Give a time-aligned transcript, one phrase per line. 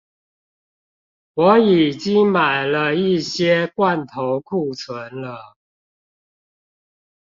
[1.35, 5.55] 我已經買了一些罐頭庫存了